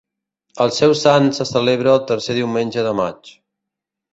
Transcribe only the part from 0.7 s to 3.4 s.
seu sant se celebra el tercer diumenge de maig.